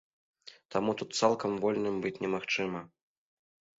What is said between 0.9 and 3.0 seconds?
тут цалкам вольным быць немагчыма.